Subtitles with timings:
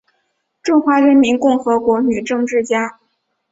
[0.63, 2.97] 中华人民共和国女政治家。